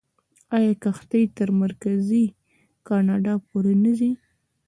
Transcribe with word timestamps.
آیا 0.55 0.73
کښتۍ 0.83 1.23
تر 1.37 1.49
مرکزي 1.61 2.25
کاناډا 2.87 3.33
پورې 3.47 3.73
نه 3.83 3.91
راځي؟ 3.97 4.11